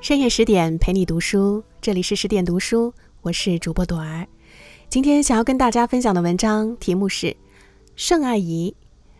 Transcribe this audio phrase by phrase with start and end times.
[0.00, 4.26] 深夜十点陪你读书，这里是十点读书，我是主播朵儿。
[4.88, 7.26] 今天想要跟大家分享的文章题目是
[7.94, 8.74] 《盛爱仪》，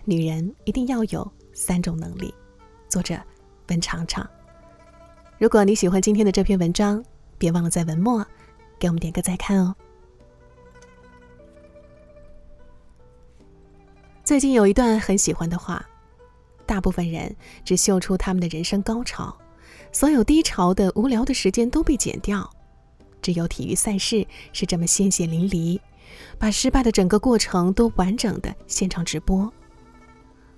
[0.04, 2.34] 女人一定要有三种能力。
[2.88, 3.16] 作者
[3.68, 4.28] 文长长。
[5.38, 7.04] 如果你喜欢今天的这篇文章，
[7.38, 8.26] 别忘了在文末
[8.78, 9.72] 给我们点个再看哦。
[14.30, 15.84] 最近有一段很喜欢的话：
[16.64, 17.34] 大部分人
[17.64, 19.36] 只秀出他们的人生高潮。
[19.90, 22.48] 所有低潮的无聊的时间都被剪掉，
[23.20, 25.80] 只有体育赛事是这么鲜血淋漓，
[26.38, 29.52] 把失败的整个过程都完整的现场直播。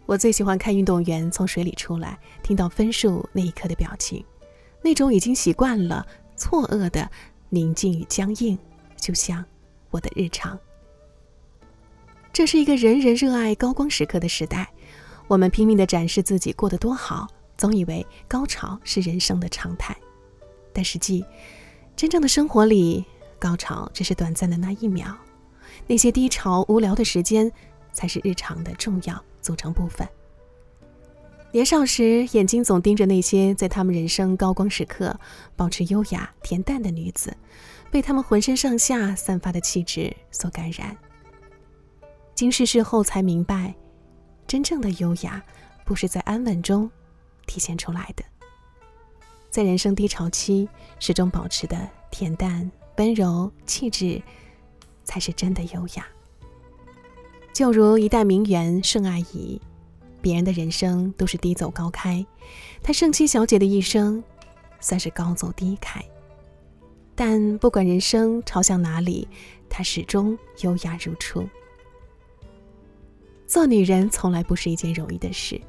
[0.04, 4.22] 我最喜欢看运动员从水里出来，听到分数那一刻的表情，
[4.82, 7.10] 那种已经习惯了错愕的
[7.48, 8.58] 宁静与僵硬，
[8.98, 9.42] 就像
[9.88, 10.60] 我的日常。
[12.33, 14.66] 这是一个人人热爱高光时刻的时代，
[15.28, 17.28] 我们拼命的展示自己过得多好。
[17.58, 19.94] 总以为高潮是人生的常态，
[20.72, 21.25] 但实际，
[21.94, 23.05] 真正的生活里，
[23.38, 25.14] 高潮只是短暂的那一秒，
[25.86, 27.53] 那些低潮、无聊的时间，
[27.92, 30.08] 才是日常的重要组成部分。
[31.53, 35.14] 年少时，眼睛总盯着那些在他们人生高光时刻
[35.55, 37.36] 保持优雅恬淡的女子，
[37.91, 40.97] 被她们浑身上下散发的气质所感染。
[42.34, 43.75] 经世事后才明白，
[44.47, 45.42] 真正的优雅，
[45.84, 46.91] 不是在安稳中。
[47.44, 48.25] 体现出来的，
[49.50, 50.69] 在人生低潮期
[51.00, 51.77] 始终保持的
[52.10, 54.22] 恬淡、温柔气质，
[55.05, 56.06] 才是真的优雅。
[57.53, 59.60] 就如一代名媛盛爱仪，
[60.22, 62.25] 别人的人生都是低走高开，
[62.80, 64.22] 她盛七小姐的一生
[64.80, 66.00] 算是高走低开。
[67.14, 69.28] 但不管人生朝向哪里，
[69.69, 71.47] 她始终优雅如初。
[73.52, 75.60] 做女人从来不是一件容易的事。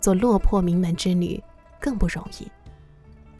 [0.00, 1.38] 做落魄名门之女
[1.78, 2.50] 更不容易，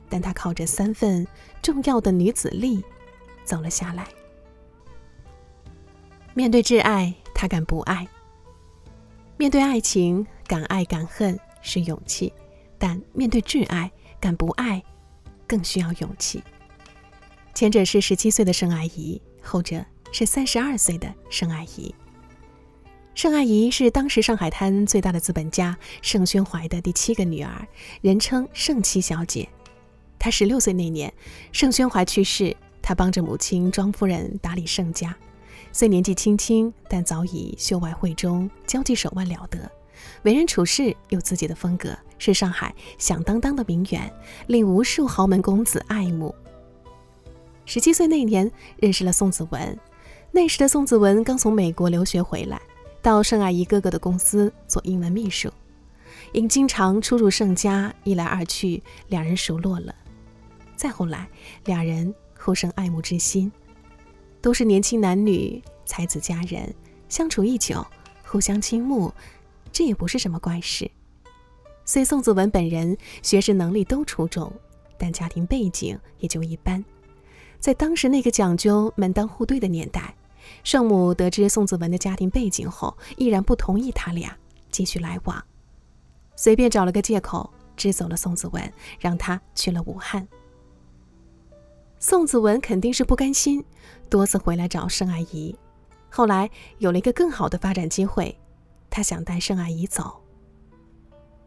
[0.06, 1.26] 但她靠着三份
[1.62, 2.84] 重要的女子力
[3.42, 4.06] 走了下来。
[6.34, 8.06] 面对挚爱，她敢不爱；
[9.38, 12.30] 面对爱情，敢爱敢恨是勇气，
[12.76, 13.90] 但面对挚爱，
[14.20, 14.84] 敢不爱
[15.46, 16.44] 更需要勇气。
[17.54, 19.82] 前者是十七岁的盛爱仪，后者
[20.12, 21.94] 是三十二岁的盛爱仪。
[23.16, 27.66] 盛爱仪是当时上海滩最大的资本家盛宣怀的第七个女儿，
[28.03, 29.49] 人称盛七小姐。
[30.19, 31.10] 她十六岁那年，
[31.50, 35.16] 盛宣怀去世，她帮着母亲庄夫人打理盛家。
[35.72, 39.59] 虽年纪轻轻，但早已秀外慧中，交际手腕了得，
[40.25, 44.12] 为人处事有自己的风格，是上海响当当的名媛，
[44.47, 46.34] 令无数豪门公子爱慕。
[47.65, 49.78] 十七岁那年，认识了宋子文。
[50.32, 52.60] 那时的宋子文刚从美国留学回来。
[53.06, 55.49] 到盛阿姨哥哥的公司做英文秘书，
[56.33, 59.94] 因经常出入盛家，一来二去，两人熟络了。
[60.75, 61.28] 再后来，
[61.67, 63.53] 两人互生爱慕之心，
[64.41, 66.75] 都是年轻男女，才子佳人，
[67.09, 67.87] 相处一久，
[68.25, 69.15] 互相倾慕，
[69.71, 70.91] 这也不是什么怪事。
[71.84, 74.53] 虽宋子文本人学识能力都出众，
[74.99, 76.84] 但家庭背景也就一般，
[77.61, 80.12] 在当时那个讲究门当户对的年代。
[80.64, 84.36] 圣母得知宋子文的家庭背景后，依然不同意他俩
[84.70, 85.44] 继续来往，
[86.36, 90.26] 随便找了个借口支走了宋子文，让他去了武汉。
[91.98, 93.64] 宋子文肯定是不甘心，
[94.10, 95.56] 多次回来找盛阿姨。
[96.10, 98.38] 后来有了一个更好的发展机会，
[98.90, 100.22] 他想带盛阿姨走，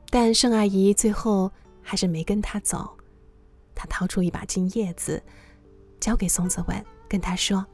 [0.09, 2.97] 但盛阿姨最后还是没跟他走。
[3.75, 5.23] 他掏出一把金叶子，
[5.99, 7.66] 交给宋子文，跟他说。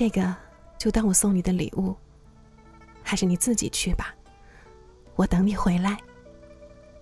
[0.00, 0.34] 这个
[0.78, 1.94] 就当我送你的礼物，
[3.02, 4.14] 还是你自己去吧，
[5.14, 5.98] 我等你回来。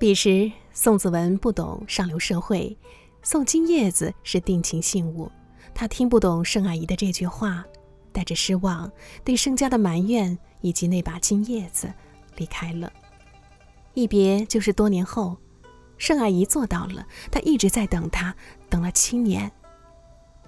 [0.00, 2.76] 彼时宋子文不懂上流社会，
[3.22, 5.30] 送金叶子是定情信物，
[5.72, 7.64] 他听不懂盛阿姨的这句话，
[8.10, 8.90] 带着失望、
[9.22, 11.88] 对盛家的埋怨以及那把金叶子
[12.34, 12.92] 离开了。
[13.94, 15.36] 一别就是多年后，
[15.98, 18.34] 盛阿姨做到了，她一直在等他，
[18.68, 19.52] 等了七年，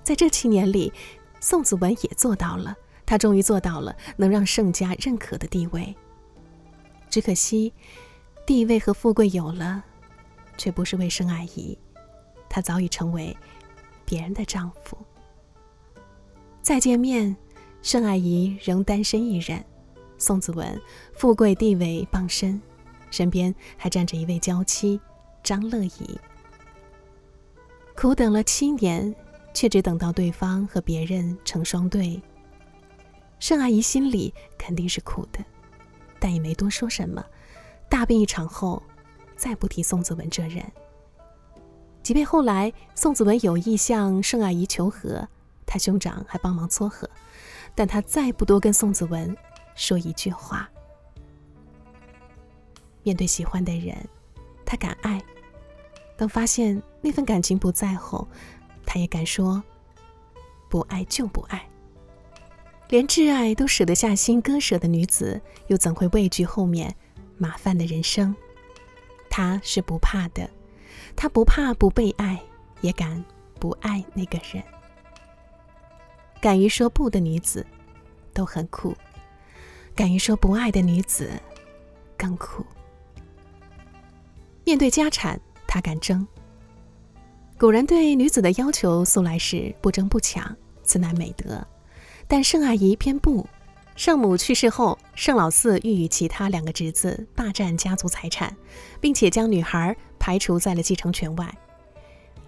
[0.03, 0.93] 在这七年里。
[1.41, 2.77] 宋子文也做到了，
[3.07, 5.97] 他终于做到了能让盛家认可的地位。
[7.09, 7.73] 只可惜，
[8.47, 9.83] 地位和富贵有了，
[10.57, 11.77] 却不是为盛爱仪，
[12.49, 13.37] 她早已成为
[14.05, 14.97] 别人的丈夫。
[16.63, 17.35] 再见面，
[17.83, 19.65] 盛爱仪仍单身一人，
[20.19, 20.81] 宋子文
[21.15, 22.61] 富贵地位傍身，
[23.11, 25.01] 身边还站着一位娇妻
[25.43, 26.21] 张乐怡。
[27.97, 29.15] 苦等了七年。
[29.53, 32.21] 却只等到对方和别人成双对，
[33.39, 35.45] 盛阿姨心里肯定是苦的，
[36.19, 37.25] 但也没多说什么。
[37.89, 38.83] 大病一场后，
[39.37, 40.65] 再不提宋子文这人。
[42.03, 45.29] 即便后来宋子文有意向盛阿姨求和，
[45.67, 47.09] 他兄长还帮忙撮合，
[47.75, 49.37] 但他再不多跟宋子文
[49.75, 50.69] 说一句话。
[53.03, 53.97] 面对喜欢的人，
[54.65, 55.19] 他敢爱；
[56.17, 58.29] 当发现那份感情不在后，
[58.93, 59.63] 他也敢说
[60.69, 61.65] ：“不爱就不爱。”
[62.91, 66.93] 连挚爱都舍得下心割舍的女子，又怎会畏惧后面
[67.39, 68.35] 麻烦的人生？
[69.31, 70.51] 她是不怕的，
[71.15, 72.43] 她不怕不被爱，
[72.81, 73.25] 也敢
[73.61, 74.61] 不爱那个人。
[76.41, 77.65] 敢于说不的女子，
[78.35, 78.93] 都很酷；
[79.95, 81.31] 敢于说不爱的女子，
[82.19, 82.67] 更酷。
[84.65, 86.27] 面对家产，她敢争。
[87.61, 91.63] 古人对女子的要求素来是不争不抢，此乃美德。
[92.27, 93.47] 但盛阿姨偏不。
[93.97, 98.57] 圣母去世后，盛老四欲与其他两个侄子霸占家族财产，
[98.99, 101.55] 并且将女孩排除在了继承权外。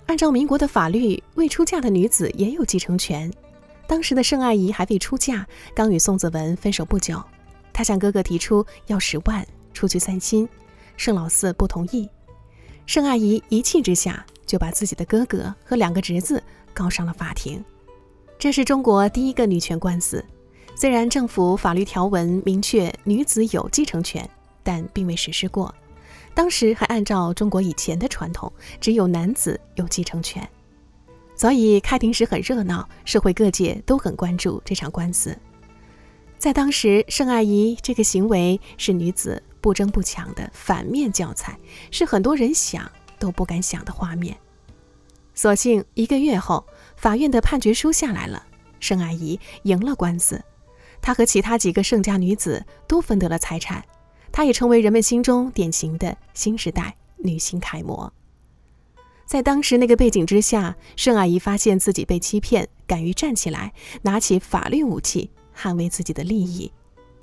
[0.06, 3.31] 按照民国的法律，未出嫁的女子也有继承权。
[3.87, 7.23] 当时的盛阿姨还未出嫁，刚与宋子文分手不久，
[7.70, 10.49] 她向哥哥提出要十万出去散心，
[10.97, 12.08] 盛老四不同意。
[12.87, 16.43] 盛阿姨一气之下，就把自己的哥哥和两个侄子
[16.75, 17.64] 告上了法庭。
[18.38, 20.25] 这是中国第一个女权官司。
[20.75, 24.29] 虽然政府法律条文明确女子有继承权，
[24.62, 25.73] 但并未实施过。
[26.34, 30.46] 当时还按照中国以前的传统，只有男子有继承权。
[31.37, 35.37] 所以开庭时很热闹，社会各界都很关注这场官司。
[36.43, 41.56] 在当时，盛阿姨这个行为是女子不争不抢的反面教材，
[41.93, 42.91] 是很多人想
[43.21, 44.37] 都不敢想的画面。
[45.35, 46.67] 所幸一个月后。
[46.97, 48.44] 法院的判决书下来了，
[48.81, 50.43] 盛阿姨赢了官司，
[51.00, 53.85] 她和其他几个盛家女子都分得了财产，
[54.33, 58.12] 她也成为人们心中典型的新时代女性楷模。
[59.25, 63.73] 在当时那个背景之下，盛阿姨发现自己被欺骗，敢于站起来，
[64.03, 66.73] 拿起法律武器捍卫自己的利益，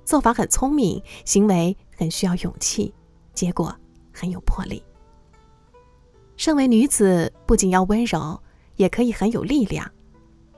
[0.05, 2.93] 做法很聪明，行为很需要勇气，
[3.33, 3.75] 结果
[4.11, 4.83] 很有魄力。
[6.37, 8.39] 身为女子，不仅要温柔。
[8.79, 9.91] 也可以很有力量。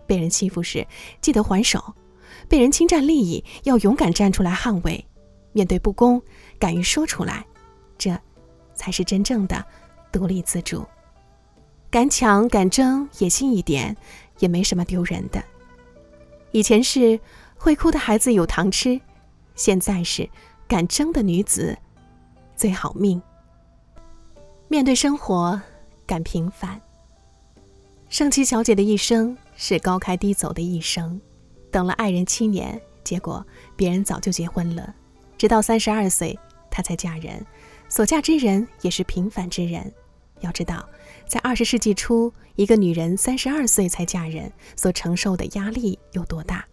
[0.05, 0.85] 被人欺负时，
[1.21, 1.79] 记得还手；
[2.47, 5.03] 被人侵占利益，要勇敢站出来捍卫。
[5.53, 6.21] 面对不公，
[6.59, 7.43] 敢于说出来，
[7.97, 8.15] 这
[8.75, 9.65] 才是真正的
[10.11, 10.85] 独立自主。
[11.89, 13.97] 敢抢敢争，野心一点，
[14.37, 15.43] 也没什么丢人的。
[16.51, 17.19] 以前是
[17.61, 18.99] 会哭的孩子有糖吃，
[19.53, 20.27] 现在是
[20.67, 21.77] 敢争的女子
[22.55, 23.21] 最好命。
[24.67, 25.61] 面对生活，
[26.07, 26.81] 敢平凡。
[28.09, 31.21] 盛七小姐的一生是高开低走的一生，
[31.69, 34.95] 等了爱人七年，结果别人早就结婚了，
[35.37, 36.37] 直到三十二岁
[36.71, 37.45] 她才嫁人，
[37.87, 39.93] 所嫁之人也是平凡之人。
[40.39, 40.83] 要知道，
[41.27, 46.65] 在二十世纪初，一个女人三十二岁才嫁人，所承受的压力有多大？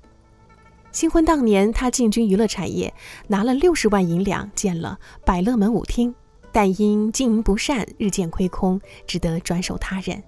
[0.90, 2.92] 新婚当年，他进军娱乐产业，
[3.28, 6.14] 拿了六十万银两建了百乐门舞厅，
[6.50, 10.22] 但因经营不善，日渐亏空，只得转手他人。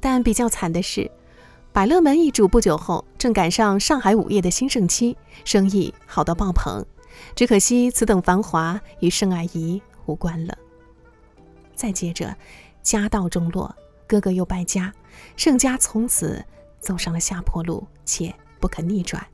[0.00, 1.10] 但比较惨的是，
[1.72, 6.84] 百乐门易主不久后，正赶上上海舞业的兴盛期，生意好到爆棚。
[7.34, 10.56] 只可惜此等繁华与盛阿姨无关了。
[11.74, 12.34] 再接着，
[12.82, 13.74] 家道中落，
[14.06, 14.92] 哥哥又败家，
[15.36, 16.42] 盛家从此
[16.80, 19.24] 走上了下坡路，且不可逆转。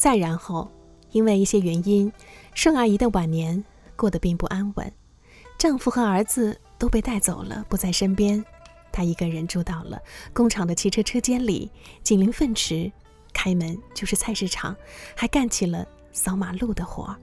[0.00, 0.66] 再然后，
[1.10, 2.10] 因为一些原因，
[2.54, 3.62] 盛阿姨的晚年
[3.96, 4.92] 过得并不安稳，
[5.58, 8.42] 丈夫和儿子都被带走了，不在身边。
[8.90, 10.00] 她一个人住到了
[10.32, 11.70] 工厂的汽车车间里，
[12.02, 12.90] 紧邻粪池，
[13.34, 14.74] 开门就是菜市场，
[15.14, 17.16] 还干起了扫马路的活儿。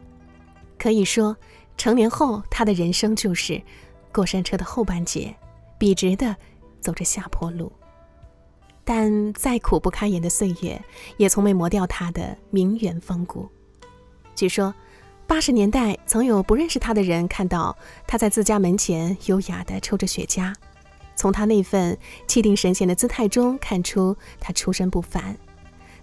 [0.77, 1.35] 可以说，
[1.77, 3.59] 成年后她的人生就是
[4.13, 5.35] 过山车的后半截，
[5.79, 6.35] 笔直的
[6.79, 7.71] 走着下坡路。
[8.89, 10.81] 但再苦不堪言的岁月，
[11.17, 13.49] 也从没磨掉她的名媛风骨。
[14.33, 14.73] 据说，
[15.27, 17.77] 八十年代曾有不认识她的人看到
[18.07, 20.55] 她在自家门前优雅的抽着雪茄。
[21.17, 25.35] 从他那份气定神闲的姿态中看出他出身不凡，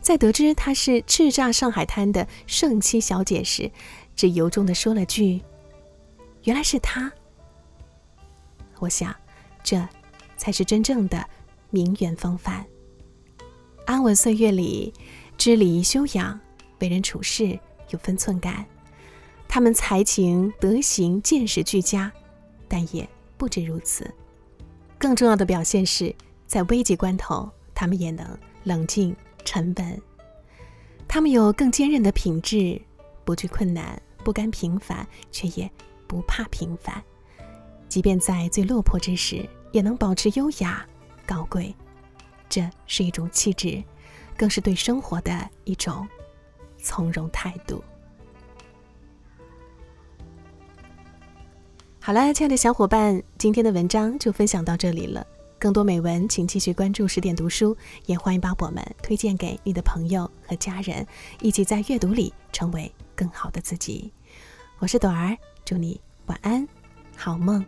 [0.02, 3.70] 在得知他是叱咤上海滩的盛七小姐时，
[4.14, 5.40] 只由衷地说了句
[6.44, 7.10] ：“原来是他。”
[8.80, 9.14] 我想，
[9.62, 9.88] 这
[10.36, 11.24] 才是真正的
[11.70, 12.66] 名媛风范。
[13.86, 14.92] 安稳岁月里，
[15.36, 16.38] 知礼仪修养，
[16.80, 17.58] 为人处事
[17.90, 18.64] 有分寸感。
[19.46, 22.10] 他们才情、德行、见识俱佳，
[22.66, 24.10] 但也不止如此。
[24.98, 26.14] 更重要的表现是，
[26.46, 28.26] 在危急关头，他们也能
[28.62, 29.14] 冷静
[29.44, 30.02] 沉稳。
[31.06, 32.80] 他们有更坚韧的品质，
[33.22, 35.70] 不惧困难，不甘平凡，却也
[36.06, 37.02] 不怕平凡。
[37.86, 40.84] 即便在最落魄之时，也能保持优雅、
[41.26, 41.72] 高贵。
[42.54, 43.82] 这是一种气质，
[44.36, 46.06] 更是对生活的一种
[46.78, 47.82] 从容态度。
[51.98, 55.26] 好了，亲爱的小伙伴，今天的文章就分享到这里了。
[55.58, 61.04] 更多美文，请继续关注十点读书，也欢迎把我们推荐给你的朋友和家人，
[61.40, 64.12] 一起在阅读里成为更好的自己。
[64.78, 66.68] 我是朵儿，祝你晚安，
[67.16, 67.66] 好梦。